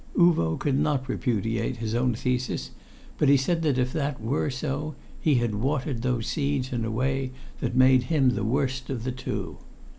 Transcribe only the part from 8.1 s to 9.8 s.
the worst of the two.